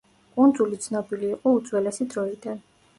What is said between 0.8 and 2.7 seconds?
ცნობილი იყო უძველესი დროიდან.